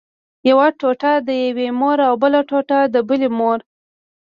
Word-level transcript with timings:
یوه 0.49 0.67
ټوټه 0.79 1.13
د 1.27 1.29
یوې 1.45 1.67
مور 1.79 1.97
او 2.07 2.13
بله 2.23 2.39
ټوټه 2.49 2.79
د 2.93 2.95
بلې 3.07 3.29
مور. 3.37 3.59